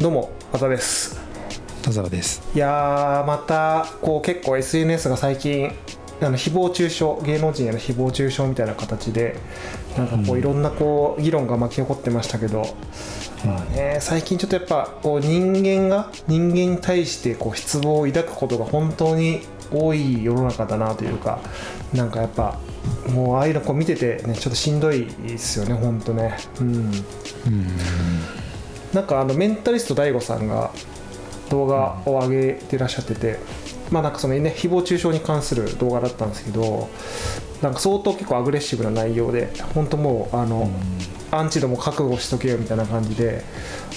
[0.00, 1.20] どうもあざです。
[1.82, 2.42] 田沢です。
[2.52, 5.70] いやーまたこう結構 SNS が最近
[6.20, 9.36] あの誹謗中傷芸能人への誹謗中傷みたいな形で
[9.96, 12.76] なんかこういろんなこう議論が巻き起こってましたけど、
[13.46, 21.38] まあね、最近ちょっとやっぱこう人間が人間に対してこう失望を抱くことが本当に多い世の中だなというか
[21.92, 22.58] なんかやっぱ
[23.10, 26.36] もうああいうのこう見ててねちょっとしんどいですよね本当ね。
[26.60, 26.66] うん。
[26.66, 26.94] うん
[28.94, 30.70] なんかあのメンタリスト DAIGO さんが
[31.50, 33.38] 動画を上げてらっしゃってて、
[33.90, 36.88] まあなんかそのね誹謗中傷に関する動画だったんですけど
[37.60, 40.70] なんか相当結構アグレッシブな内容で本当もうあの、
[41.30, 43.42] アンチでも覚悟しとけよみたいな感じで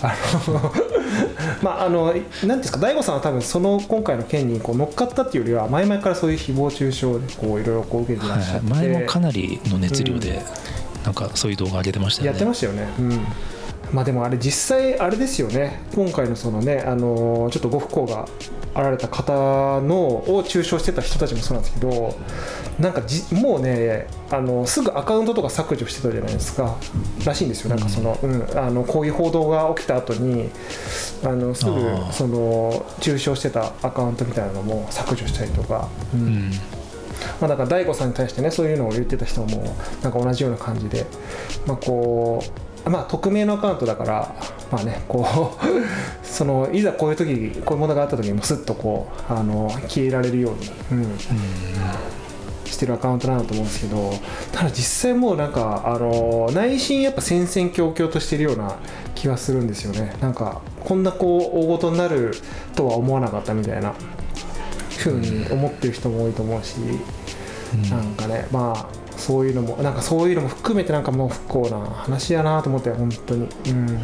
[0.02, 0.16] あ
[0.50, 0.74] の
[1.62, 10.42] まああのなんていうんですか DAIGO さんは多分その今回の件にこう乗っかったっていうよりは前々からそういう誹謗中傷でこういろいろこう受けてらっしゃって、はい、前もかなりの熱量で、
[11.04, 12.30] なんかそういう動画上げてましたよね。
[12.32, 12.88] やってましたよね。
[13.00, 13.28] うん
[13.92, 15.82] まあでもあれ実際あれですよね。
[15.96, 18.28] 今回のそのねあのちょっとご不幸が
[18.74, 19.98] あられた方の
[20.36, 22.16] を中傷してた人たちもそうなんですけど
[22.80, 26.76] なんかじもうねあのすぐアカウントとか削除してたじゃないですか。
[27.26, 27.70] らしいんですよ。
[27.70, 28.58] なんかその、うん。
[28.58, 30.50] あのこういう報道が起きた後に
[31.24, 31.72] あのすぐ
[32.12, 36.22] その中傷してたアカウントみたいなのも削除したりとか、うん。
[36.22, 36.52] うん。
[37.42, 41.06] まあ、だから大悟さんに対してねそういうのを言ってた人もなんか同じような感じで、
[41.66, 44.36] まあ、こうまあ匿名のアカウントだから
[44.72, 45.66] まあねこう
[46.26, 51.18] そのいざこういう時こういうものがあった時にもすっとこうあの消えられるように、うん、
[52.66, 54.14] してるアカウントなんだと思うんですけど
[54.52, 58.76] ただ実際もうなんかあの内心やっぱ戦々恐々としてるような
[59.16, 60.16] 気はするんですよね。
[60.22, 62.36] なんかこんなこう大事になる
[62.76, 63.94] とは思わなかったみたいな
[64.98, 66.78] ふうに思ってる人も多いと思うし、
[67.90, 73.48] なんかねまあそういうのもなんかそういうのも含めてなんかもう不幸な話やなと思って本当に。
[73.70, 74.02] うん。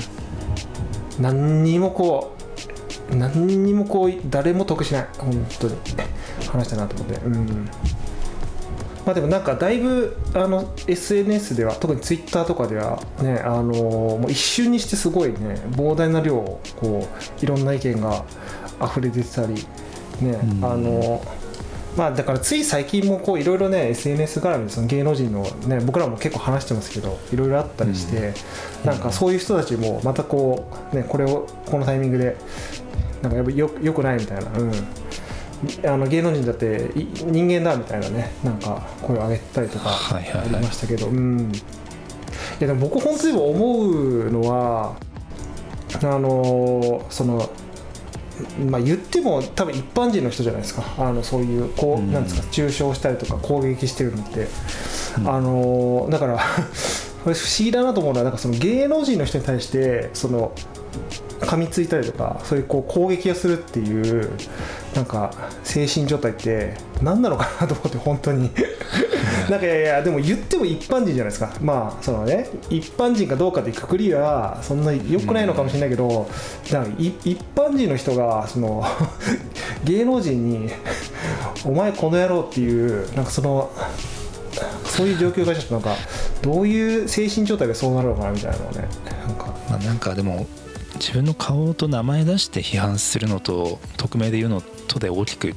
[1.20, 2.36] 何にもこ
[3.11, 5.08] う何にもこう誰も得しない。
[5.17, 5.75] 本当に。
[6.49, 7.26] 話だなと思って。
[7.26, 7.70] うん。
[9.05, 16.36] まあでもなんかだいぶあの SNS では特に Twitter とかではねあのもう一瞬にしてすごいね膨大な量
[16.77, 17.08] こ
[17.42, 18.23] ういろんな意見が
[18.82, 19.55] 溢れ出てたり
[20.21, 20.65] ね、うん。
[20.65, 21.21] あの
[21.98, 28.33] まあだからつい最近もこういろいろね SNS 絡みでその芸能人のね僕らも結構話してますけどいろいろあったりして、
[28.83, 32.36] なんかそういう人たちもまたこうねこれをこのタイミングで
[33.21, 34.71] なんかやっぱよよくないみたいな、うん、
[35.86, 41.55] あの芸能人だってい人間だみたいなねなんか声を上げたりとかありましたけど、うん、い
[42.59, 44.98] やでも僕本当に思うのは
[46.02, 47.49] あのその
[48.70, 50.83] まあ、言っても多分一般人の人じゃないですか。
[50.98, 52.11] あのそういうこう、うん。
[52.11, 54.48] なんですか中傷したりとか攻撃してるのって、
[55.17, 55.30] うん。
[55.30, 56.37] あのだから
[57.23, 60.52] これ不思議だなと思うのはなんかその芸能人の人に対してその
[61.39, 64.30] 噛みついたりとかそういうこう攻撃をするっていう
[64.95, 65.33] なんか
[65.64, 68.52] 精神状態って何なのかなと思って本当に
[69.49, 71.52] なんかいやいやでも言っても一般人じゃないですか。
[71.61, 76.27] まあそのね一般人かどうかっていうくくりはそんな良くないのかもしれないけど、
[76.65, 78.86] 一般人の人がその
[79.83, 80.70] 芸能人に
[81.65, 83.71] 「お前この野郎」っていうなんかその
[84.86, 85.95] そういう状況がちょっとなんか
[86.42, 88.87] どういう精神状態でそうなるのかなみたいなのね
[89.27, 89.53] なんか。
[89.70, 90.45] まあ、なんかでも
[90.95, 95.55] 自分の顔と名前出して批判するのと匿名で言うのっとで大きく違い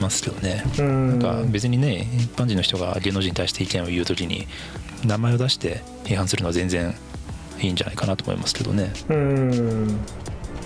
[0.00, 1.18] ますけどね、うん。
[1.20, 4.46] なんか別にね一般人の人が芸能人に対して意見を言う時に
[5.04, 6.94] 名前を出して批判するのは全然
[7.60, 8.92] いいんじゃないかなと思いますけどね。
[9.08, 9.98] うん。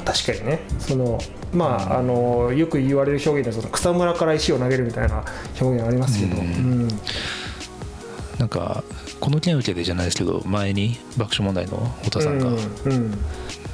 [0.05, 0.61] 確かにね。
[0.79, 1.19] その
[1.53, 5.25] まああのよく言われる表現でその草むらから石を投げるみたいな
[5.61, 6.89] 表現ありますけど、ううんん。
[8.39, 8.85] なんか
[9.19, 12.57] この件受けてじゃないですけど前に爆笑問題の太田さんが、うん。
[12.57, 13.19] うん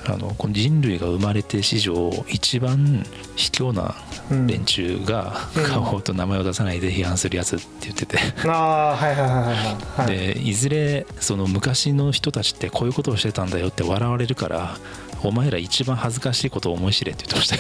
[0.07, 3.05] あのこの人類が生まれて史上一番
[3.37, 3.95] 卑怯な
[4.31, 4.47] うん。
[4.47, 5.65] 連中がうん。
[5.65, 8.19] 顔と名前を出さないで批判するやつって言ってて、
[8.49, 9.55] ああはいはいはいはい
[10.01, 10.07] はい。
[10.35, 14.77] でいずれその昔の人たちってこういうことをしてたんだよって笑われるから
[15.23, 17.57] お前ら一番恥ずかしいことを思い知れって言ってました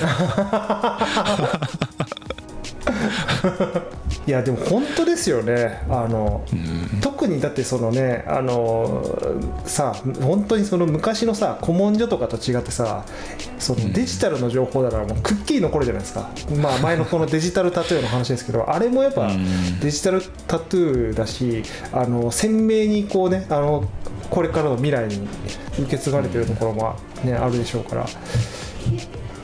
[3.76, 3.82] よ
[4.26, 5.82] いやでも本当ですよね。
[5.88, 9.02] あのうん特にだってそのねあの
[9.64, 13.04] さ本当にその昔のさ古文書とかと違ってさ
[13.58, 16.30] そのデジタルの情報だからもうくっきり残るじゃないですか、
[16.60, 19.80] まあ前のこのデジタルタトゥーの話ですけどあれもやっぱうん。
[19.80, 23.88] デジタルタトゥーだしあの鮮明にこうねあの
[24.30, 25.28] これからの未来に
[25.80, 28.06] 受け継がれてるところも、ねあるでしょうから。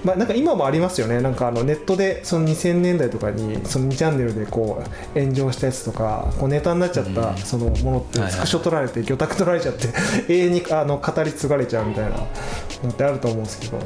[0.05, 4.83] まあ、なんか今もありますよね、なんかあのネットでその2000年代とかにその2チャンネルでこ
[5.17, 9.89] う炎上したやつとかこうネタになっちゃったそのものってスクショ取られて魚拓取られちゃって
[10.33, 13.85] 永遠にあの語り継がれちゃうみたいなのってあると思うんですけど、うん、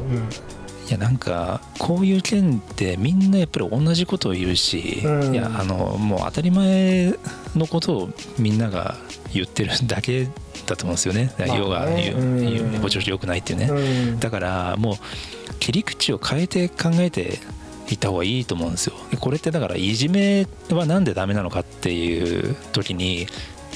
[0.88, 5.35] いやなんかこういう件ってみんなやっぱり同じことを言うし、うん。
[5.35, 7.14] いやあのもう当たり前
[7.56, 8.97] のことをみんなが
[9.32, 10.29] 言ってるだけ
[10.73, 11.33] だと思うんですよね。
[11.57, 13.67] 要は言ううん言うぼちぼち良くないっていうね。
[13.71, 13.79] う
[14.15, 17.39] んだからもう切り口を変えて考えて
[17.91, 18.95] いった方がいいと思うんですよ。
[19.21, 23.27] これってだからいじめはなんでダメなのかっていう時に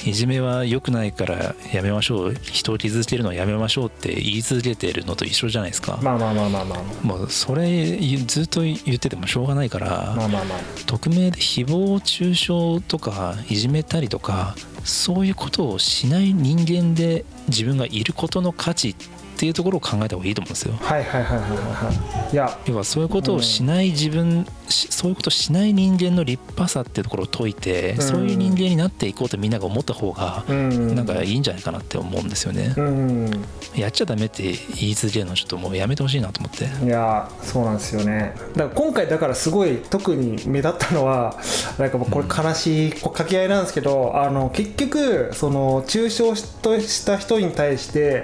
[0.05, 5.99] いじめは良くないからやめましょう人を傷つけるのはやめましょうって言い続けてるのと一緒じゃないですか。
[6.03, 7.97] まあまあまあまあまあもうそれ
[8.27, 14.55] ずっと言っててもしょうがないから、まあまあまあ匿名で誹謗中傷とかいじめたりとか
[14.85, 20.75] そういうことをしない人間で自分がいることの価値っていうところを考えた方がいいと思うんですよ。
[20.81, 32.75] はいはいはいはいはいいや要はそういうことをしない自分、しそういうことをしない人間の立派さっていうところを解いて、うんそういう人間になっていこうとみんなが思った方がうんなんかいいんじゃないかなって思うんですよね。
[32.77, 33.31] うん
[33.75, 34.43] やっちゃダメって
[34.75, 36.67] 言い続けるのちょっともうやめてほしいなと思って。
[36.85, 41.37] いやそうなんですよねだから今回だからすごい特に目立ったのは
[41.79, 48.23] なんかもうこれ悲しい掛け合いなんですけどあの結局その中傷とした人に対して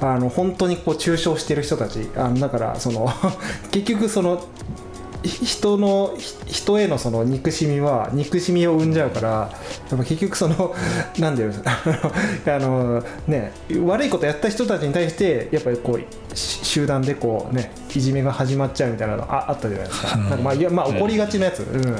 [0.00, 3.12] あの本当にこう中傷してる人たちあのだからその
[3.70, 4.46] 結局そのひ
[5.26, 9.50] 人のひ人へのその憎しみは憎しみを生んじゃうからやっ
[9.90, 10.74] ぱ結局その
[11.18, 13.52] なんだよ あのね
[13.84, 20.16] 悪いことやった人たちに対してやっぱりこうし集団でこうねいじめが始まっちゃうみたいなのああったじゃないですか。
[20.16, 20.22] うん。
[20.28, 21.96] なんかまあいやまあ起こりがちなやつ、うん、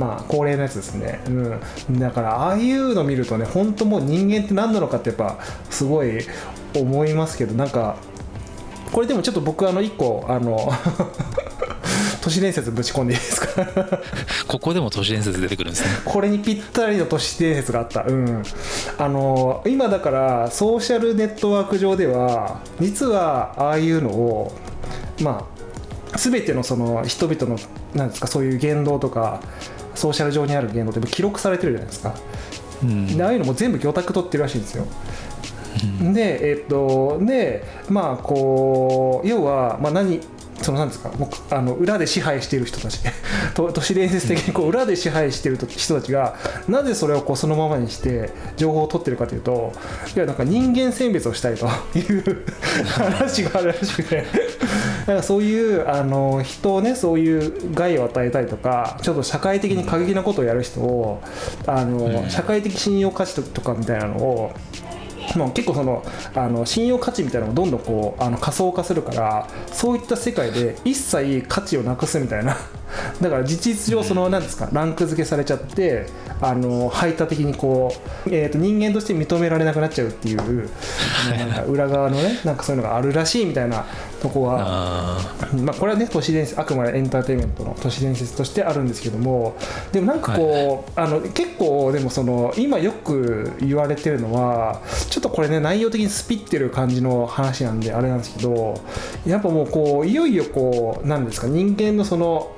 [0.00, 5.38] まあ恒例のやつですね、うん、だからああいうの見るとね本当もう人間って何なのかってやっぱ
[5.70, 6.20] すごい
[6.76, 7.96] 思いますけどなんか
[8.92, 10.70] これでもちょっと僕あの一個あの
[12.22, 13.66] 都市伝説ぶち込んでいいですか？
[14.46, 15.90] ここでも都市伝説出てくるんですね。
[16.04, 18.42] これにぴったりの都市伝説があった、うん、
[18.96, 24.52] あの今だからソーシャルネットワーク上では実はああいうのを
[25.20, 25.46] ま
[26.12, 27.58] あ全てのその人々の
[27.94, 29.40] なんですかそういう言動とか
[29.94, 32.14] ソーシャル上にある言動って記録されてるじゃないですか。
[32.82, 33.16] うん。
[33.16, 34.86] でああいうのも全部魚拓取ってるらしいんですよ。
[36.12, 40.20] でえっとでまあこう要は、まあ、何
[40.62, 43.00] そのなんですかもうあの裏で支配している人たち。
[43.54, 46.36] と都市伝説的にこう裏で支配している人たちが
[46.68, 49.72] なぜそれをこうそのままにして情報を取ってるかというと
[50.14, 51.66] いやなんか人間選別をしたいと
[51.98, 52.44] いう
[52.86, 54.24] 話があるらしくて。
[55.02, 61.20] だからそういうあの人をねそういう害を与えたりとかちょっと社会的に過激なことをやる人を
[61.66, 62.30] あの、うん。
[62.30, 64.52] 社会的信用価値とかみたいなのを
[65.36, 72.56] もう結構そのあの信用価値みたいなのもどんどんこうあの仮想化するからそういった世界で一切価値をなくすみたいな
[73.20, 76.06] だから事実上その何ですかランク付けされちゃって
[76.40, 77.92] あの排他的にこ
[78.26, 80.68] う、えー、と人間として認められなくなっちゃうっていう
[81.38, 83.84] なんか裏側のねなんかそういうのがあるらしいみたいな
[84.20, 85.18] とこはあ
[85.56, 89.56] まあ、これはね都市伝説あくまでエンターテインメントの都市伝説としてあるんですけども
[89.90, 94.80] でもなんかこう、あの結構でもその今よく言われてるのは
[95.10, 98.80] ちょっとこれね内容的にスピってる感じの話なんであれなんですけど
[99.26, 102.52] やっぱもうこういよいよこうなんですか人間のその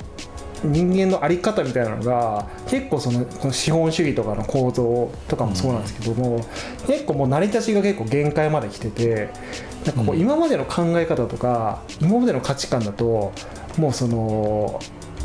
[0.64, 6.44] 人間の在り方みたいなのが結構そのこの資本主義とかの構造とかもそうなんですけども、
[6.86, 9.28] 結構もう成り立ちが結構限界まで来てて
[9.86, 13.32] なんかこううん今までの考え方とか今までの価値観だと
[13.78, 14.80] もうその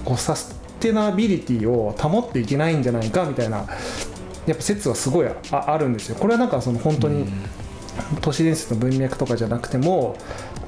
[0.05, 3.65] こうサステナビリティを保っていけないんじゃないかみたいな
[4.47, 6.15] やっぱ説はすごいああるんですよ。
[6.15, 7.25] これはなんかその本当に、
[8.21, 10.15] 都市伝説の文脈とかじゃなくても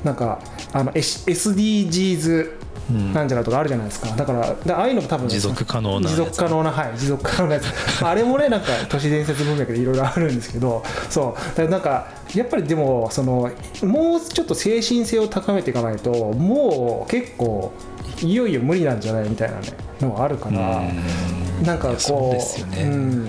[0.03, 0.39] なんか
[0.73, 3.13] あの SDGs うん。
[3.13, 4.09] なんじゃらとかあるじゃないですか。
[4.15, 8.01] だからだああいうのも多分持続可能な持続可能なはい持続可能なやつ。
[8.01, 11.50] まあ あれもねなんか都市伝説文脈でいろいろあるんですけどそう。
[11.50, 13.50] だからなんかやっぱりでもその
[13.83, 17.71] もうちょっと精神性を高めていかないともう結構
[18.21, 19.67] いよいよ無理なんじゃないみたいなね
[20.01, 21.65] のがあるから、うん。
[21.65, 22.83] なんかこうですよね。
[22.83, 23.27] ん、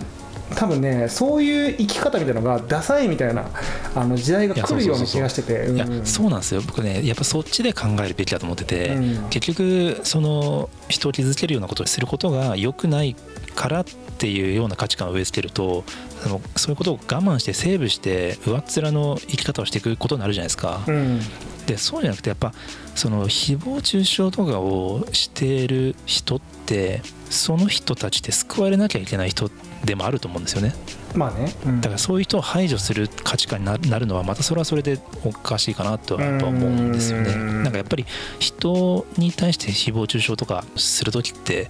[0.54, 3.47] 多分ねそういう生き方みたいなのがダサいみたいな
[3.94, 6.06] あの時代が来るような気がしてていやうん。
[6.06, 6.62] そうなんですよ。
[6.66, 13.16] 僕ねやっぱそっちで考えるべきだと思ってて、うん結局その人を傷つけるようなことをすることが良くない
[13.54, 15.85] からっていうような価値観を植え付けると
[16.25, 20.82] あのそういうことを我慢してセーブして上っ面の生き方をしていくことになるじゃないですか。
[20.87, 21.21] うん。
[21.66, 22.52] でそうじゃなくてやっぱ
[22.94, 29.50] その誹謗中傷とかをしている人ってその人たちって救われなきゃいけない人
[29.85, 30.75] でもあると思うんですよね。
[31.15, 31.81] まあね、うん。
[31.81, 37.33] だからそういう人を排除する価値観にななるのはまたそれはそれでおかしいかなとは思うんですよね。
[37.33, 37.62] うん。
[37.62, 38.07] なんかやっぱり
[38.39, 41.69] 人に対して誹謗中傷とかする時って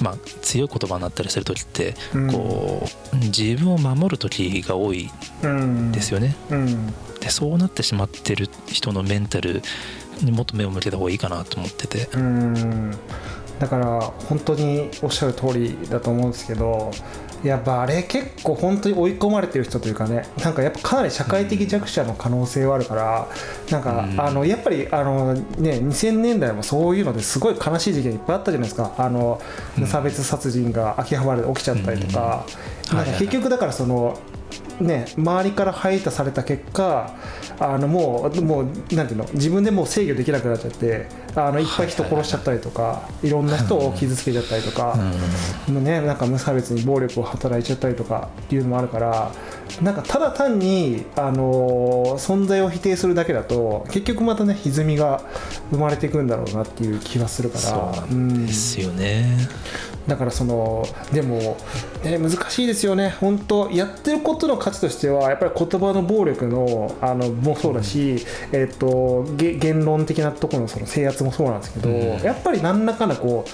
[0.00, 2.32] まあ強い言葉になったりする時ってうん。
[2.32, 5.10] こう自分を守る時が多い
[5.42, 6.36] うんですよね。
[6.50, 6.86] うん。
[7.20, 9.62] でそうなってしまってる人のメンタル
[10.22, 12.08] にもっと目を向けた方がいいかなと思ってて。
[12.14, 12.96] うん。
[13.58, 16.90] だから本当におっしゃる通りだと思うんですけど
[17.42, 23.28] やっぱあれ結構本当に追い込まれてる人というかねなんかやっぱかなり社会的弱者の可能性はあるから
[23.70, 24.20] なんか、うん。
[24.20, 25.42] あのやっぱりあの、ね、
[25.72, 28.94] 2000年代もそういうのですごい悲しい事件いっぱいあったじゃないですか。
[28.98, 29.40] あの
[29.76, 29.82] うん。
[29.84, 32.44] 無差別殺人が秋葉原で起きちゃったりとか,、
[32.90, 32.96] うん。
[32.98, 34.18] なんか結局だからその
[34.80, 37.14] ね、周りから排他された結果
[37.58, 44.96] あのもうもうなんていうの自分でもう制御できなくなっちゃってあのいっぱい人殺しちゃったりとか、いろんな人を傷つけちゃったりとか、
[45.68, 49.32] ね、なんか無差別に暴力を働いちゃったりとかっていうのもあるから
[49.82, 55.22] なんかただ単に、あの存在を否定するだけだと結局またね歪みが
[55.70, 57.60] 生まれていくんだろうなっていう気がするから。
[57.62, 59.36] そうですよね、
[60.06, 61.56] だからそのでも、
[62.02, 72.18] ね、難しいですよね、本当、やってることの価値としては、やっぱり言葉の暴力のあのもそうだし、えっとげ言論的なところのその制圧もそうなんですけど、うん。
[72.20, 73.50] やっぱり何らかのこう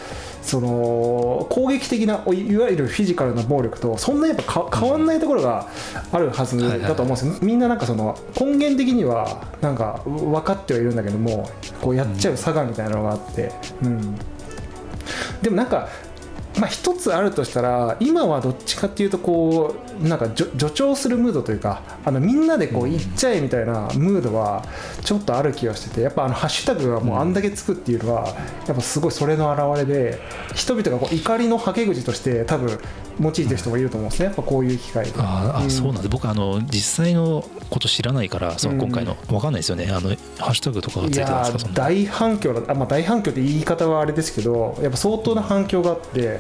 [0.47, 5.69] その攻撃的ないわゆるフィジカルな暴力とそんなやっぱか変わんないところが
[6.13, 11.51] あるはずだと思うんですよ、みんななんかその根源的にはなんか分かってはいるんだけども
[11.83, 13.53] こうやっちゃう差がみたいなのがあって。
[13.83, 14.17] うん。
[15.43, 15.89] でもなんか
[16.59, 24.65] まあ、一つあるとしたら今はどっちかっていうとこうなんか助助長するムードというかあのみんなでこう言っちゃえみたいなムードは
[25.03, 28.35] ちょっとある気がしててやっぱあのハッシュタグがもうあんだけつくっていうのは
[28.67, 30.19] やっぱすごいそれの表れで
[30.55, 32.79] 人々がこう怒りのはけ口として多分
[33.21, 34.27] 用いてる人もいると思うんですね。
[34.27, 35.13] やっぱこういう機会で。
[35.19, 35.71] ああ、うん。
[35.71, 39.89] そうなんです僕あの実際のこと知らないからその今回の、わかんないですよね。
[39.91, 41.73] あのハッシュタグとかがついいてたですか？
[41.75, 46.39] 大反響だあ、まあ、大反響って言い方はあれですけどやっぱ相当な反響があって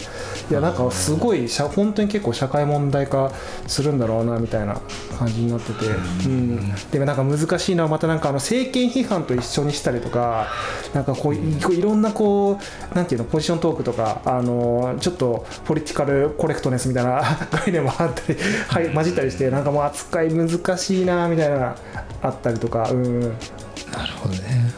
[0.50, 3.33] いやなんかすごい社本当に結構社会問題化
[3.66, 4.80] するんだろうなみたいな
[5.18, 5.87] 感じになってて、
[6.26, 10.49] うん、でもなんか難しいのはまたなんかあの政権批判と一緒にしたりとか
[10.95, 12.59] なんかこういこういろんなこ
[12.92, 21.75] うなんていうのポジショントークとかあのちょっとポリティカルコレクトネスみたいな 概念もあったり、はい、混じったりしてなんかもう扱い難しいなみたいな
[22.23, 22.89] あったりとか。
[22.91, 24.73] うんなるほどね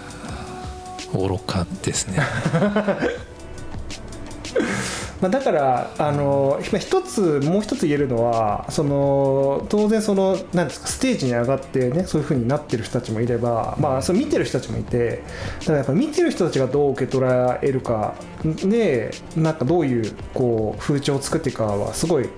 [1.13, 2.21] 愚かですね
[5.21, 15.23] まあ、だからあのまあ一つもう一つ言えるのはその当然そのなんですかステージに上がってねそういう風になってる人たちもいれば、まあ、それ見てる人たちもいて
[15.61, 22.29] だからやっぱ見てる人たちがどう受け取られるかでなんかどういうこう風潮を作っていくかはすごい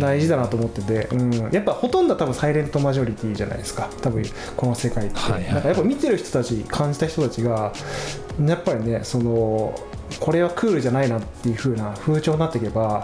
[0.00, 1.50] 大事だなと思ってて、うん。
[1.52, 4.24] やっぱほとんどは多分サイレントマジョリティじゃないですか多分
[4.56, 5.52] この世界って、はいはい。
[5.54, 7.72] なんかやっぱ見てる人たち感じた人たちが
[8.44, 9.74] やっぱりねその
[10.18, 13.02] これはクールじゃないなっていう風な風潮になっていけば、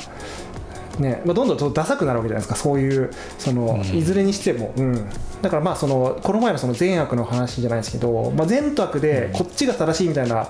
[0.99, 2.57] ねまあ、どんどんとダサくなるわけじゃないですか。
[2.57, 3.97] そういうその、うん。
[3.97, 5.07] いずれにしても、うん、
[5.43, 10.49] だからまあそのこの前のその善悪の話じゃないですけど、まあ、善と悪でこっちが正しいみたいな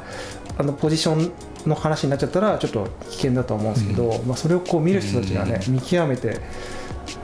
[0.58, 1.32] あのポジション
[1.68, 6.40] の話になっちゃったらちょっと危険だと思うんですけど、まあ、それをこう見る人たちがね、見極めて、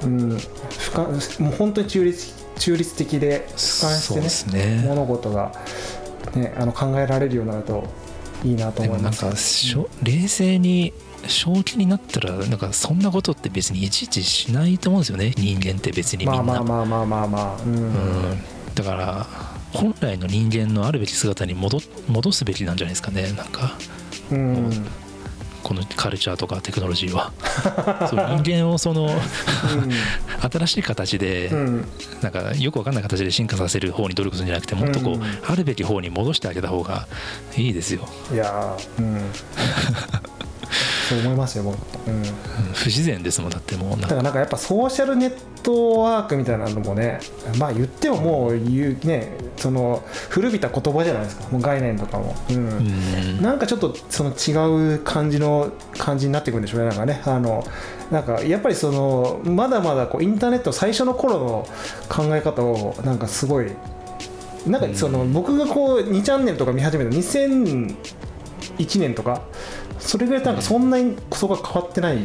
[0.02, 4.84] うん、俯瞰もう本当に中立中立的で俯瞰してねすね。
[4.86, 5.52] 物事が、
[6.34, 7.84] ね、あの考えられるようになると
[8.44, 9.24] いいなとでもなん思います。
[9.24, 10.92] かしょ冷静に
[11.26, 15.32] 正気になったらなんかそんなことって別にいちいちしないと思うんですよね。
[15.36, 17.74] 人間って別にみんな、まあまあまあまあまあまあ、うん。
[17.74, 18.38] うん、
[18.74, 19.26] だから
[19.72, 23.32] 本来の人間のあるべき姿に戻戻すべきなんじゃないですかね。
[23.32, 23.78] なんか。
[24.30, 24.86] うん
[25.62, 27.32] このカルチャーとかテクノロジーは。
[28.08, 29.08] そう人間をその
[30.52, 31.88] 新しい形で、うんうん。
[32.22, 35.22] なんかよくわかんない形で進化させる方に努力するんじゃなくてもっとこう、うん。
[35.22, 37.06] あるべき方に戻してあげた方が
[37.56, 39.22] いいですよ、いやーうん
[41.12, 42.24] そう思いますようん、うん。
[42.74, 43.90] 不自然ですもんだってもう。
[43.90, 47.20] なんかだからなんかやっぱソーシャルネットワークみたいなのもね
[47.58, 51.48] まあ言ってももう言うねその古びた言葉じゃないですか。
[51.50, 52.56] もう概念とかも、うん。
[52.56, 53.42] うん。
[53.42, 56.88] なんかちょっとその違う感じの感じになっていくんでしょうね。
[56.88, 57.20] なんかね。
[57.24, 57.64] あの
[58.10, 61.68] なんかやっぱりそのまだまだこうインターネット最初の頃の
[62.08, 63.72] 考え方をなんかすごい
[64.66, 69.42] なんかその僕がこう2チャンネルとか見始めた2001年とか
[70.02, 70.56] それぐらいなん。
[70.56, 72.18] かそんなにそこが変わってない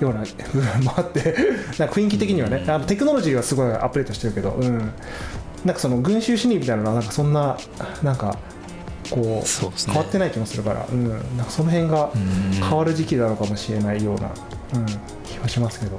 [0.00, 1.34] ような 部分もあって
[1.78, 4.78] なんか雰囲気的にはねあのテクノロジーはすごいアップデートしてるけど、うん、
[5.64, 7.56] なんかその群衆心理みたいなのはなんかそんな
[8.02, 8.36] なんか
[9.10, 9.42] こうね。
[9.86, 12.52] 変わってない気もするから、うん、なんかその辺がうん。
[12.52, 14.30] 変わる時期なのかもしれないような、
[14.74, 14.86] うん、
[15.24, 15.96] 気はしますけど。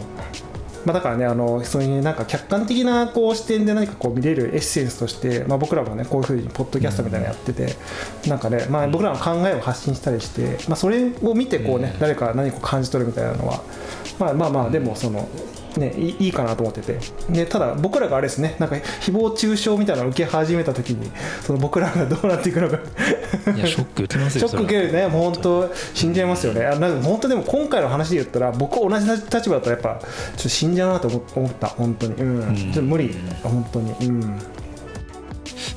[0.85, 7.75] まあ、だからねあのそういうなんか客観的なこう視点で何かこう見れるエッセンスとして、まあ、僕らもねこういうふうにポッドキャストみたいなのやってて、
[8.27, 13.61] なんかね、まあ、僕らの考えを発信したりして、まあ、それを見てこうね、誰か何か感じ取るみたいなのは、
[14.19, 15.27] まあ、まあまあでもその
[15.77, 16.99] ね、いいいかなと思ってて。
[17.29, 21.11] でただ僕らがあれですねなんか誹謗中傷みたいなのを受け始めた時に
[21.41, 22.79] その僕らがどうなっていくのか。
[23.55, 26.65] いやショック受けますよ ショック受けるねもう本当死んじゃいますよね。
[26.65, 30.07] あなんか本当でも今回の話で言ったら僕同じ立場だったらやっぱちょ
[30.39, 32.13] っと死んじゃうなと思思った本当に。
[32.15, 32.55] うん、うん。
[32.55, 33.15] ちょっと無理。
[33.43, 33.91] 本当に。
[34.07, 34.39] うん。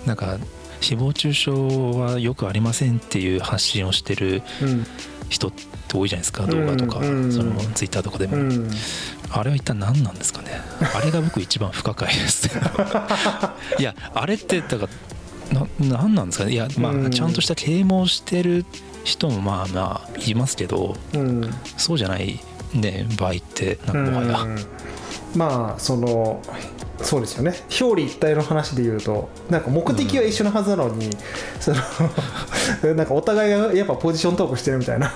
[0.07, 0.39] なんか
[0.81, 1.51] 誹謗中傷
[1.99, 4.87] はよくありませんっていう発信をしてるうん。
[5.29, 5.63] 人って
[5.97, 7.25] 多いじゃないですか動画とか、うん。
[7.25, 7.33] うん。
[7.33, 8.71] そのツイッターとかでも、うん
[9.35, 10.61] あれは一体何なんですかね。
[10.95, 12.49] あれが僕一番不可解です。
[13.79, 14.89] いやあれってだか
[15.53, 16.53] らな何なんですかね。
[16.53, 17.07] いやまうん。
[17.07, 18.65] あちゃんとした啓蒙してる
[19.05, 21.51] 人もまあまあいますけどうん。
[21.77, 22.41] そうじゃない
[22.75, 24.59] ね場合ってなんかもはや、うん。
[25.35, 26.43] まあその
[27.01, 27.55] そうですよね。
[27.81, 31.11] 表裏一体の話で言うとなんか目的は一緒のはずなのに、
[31.59, 35.11] そのなんかお互いがやっぱポジショントークしてるみたいな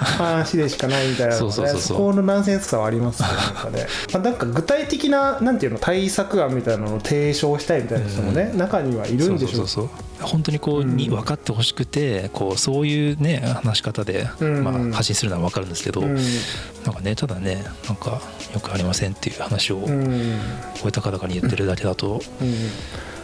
[0.00, 1.32] 話でしかないみたいな。
[1.34, 1.98] のそうそうそうそう。
[1.98, 9.88] がねそこのナンセンスさはありますよねなんかね、まあ、なんか具体的ななんていうの対策案みたいなのを提唱したいみたいな人もね、中にはいるんでしょそうそう
[10.20, 14.64] 本当にこうにうん分かってほしくてこうそういうね話し方で、うん。
[14.64, 16.14] まあ、発信するのは分かるんですけど、うん。
[16.14, 18.20] なんかねただねなんか
[18.52, 20.38] よくありませんっていう話をうん。
[20.82, 22.54] 声高々に言ってるだけだと、うん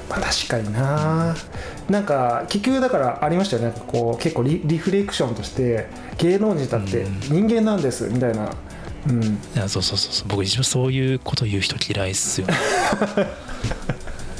[0.08, 1.34] まあ、確かにな。
[1.88, 3.74] なんか結局だからありましたよね。
[3.86, 5.86] こう結構リリフレクションとして
[6.18, 8.50] 芸能人だって人間なんですみたいな、
[9.08, 10.28] うん、いやそうそうそうそう。
[10.28, 12.54] 僕一番そういうこと言う人嫌いっすよね。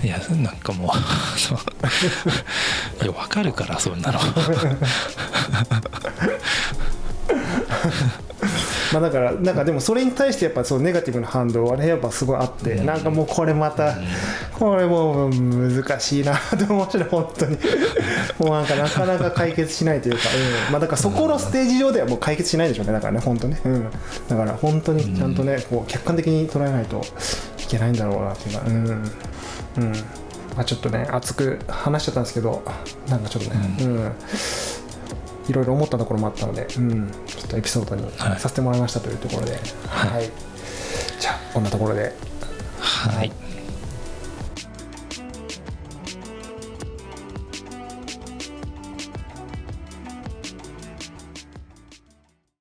[0.05, 0.93] いやなんかも
[3.01, 3.05] う。
[3.05, 4.21] いや分かるからそんなの
[8.93, 12.87] まあだからなんかでもそれに対してやっぱそうネガティブな反応はねやっぱすごいあって、うん。
[12.87, 13.97] なんかもうこれまた、
[14.59, 17.59] これもう難しいなと思って本当に
[18.39, 20.21] もうなんかなかなか解決しないというか、
[20.69, 20.73] うん。
[20.73, 23.91] まあだからそこのステージ上ではもう解決しないでしょうねだからね本当ね、うん、
[24.29, 27.03] だから本当にちゃんとねこう客観的に捉えないと
[27.59, 28.77] いけないんだろうなっていうかうん。
[28.77, 29.93] うん。
[30.57, 32.63] まあちょっとね熱く話しちゃったんですけど
[33.09, 34.13] なんかちょっとねうん。
[35.49, 38.41] いろいろ思ったところもあったので、うん、ちょっとエピソードにはい。
[38.41, 39.53] させてもらいましたというところで、
[39.87, 40.31] はい、
[41.21, 42.13] じゃあこんなところで。
[42.79, 43.46] はい